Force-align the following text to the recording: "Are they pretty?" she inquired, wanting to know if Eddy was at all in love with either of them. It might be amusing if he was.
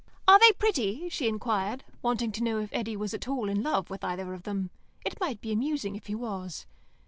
"Are 0.27 0.39
they 0.39 0.51
pretty?" 0.53 1.09
she 1.09 1.27
inquired, 1.27 1.83
wanting 2.01 2.31
to 2.31 2.41
know 2.41 2.57
if 2.59 2.71
Eddy 2.73 2.97
was 2.97 3.13
at 3.13 3.27
all 3.27 3.47
in 3.47 3.61
love 3.61 3.91
with 3.91 4.03
either 4.03 4.33
of 4.33 4.41
them. 4.41 4.71
It 5.05 5.19
might 5.21 5.41
be 5.41 5.51
amusing 5.51 5.95
if 5.95 6.07
he 6.07 6.15
was. 6.15 6.65